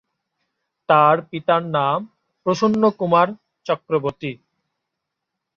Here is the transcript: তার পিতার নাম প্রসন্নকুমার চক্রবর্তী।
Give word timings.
তার 0.89 1.15
পিতার 1.29 1.63
নাম 1.75 1.99
প্রসন্নকুমার 2.45 3.27
চক্রবর্তী। 3.65 4.31